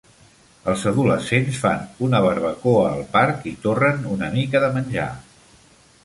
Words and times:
Els 0.71 0.83
adolescents 0.91 1.59
fan 1.65 1.83
una 2.07 2.21
barbacoa 2.27 2.87
al 2.93 3.03
parc 3.17 3.45
i 3.51 3.53
torren 3.67 4.01
una 4.15 4.31
mica 4.39 4.63
de 4.65 4.71
menjar. 4.79 5.07